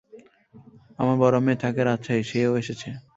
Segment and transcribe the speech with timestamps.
[0.99, 2.89] আমার বড় মেয়ে থাকে রাজশাহী, সেও এসেছে।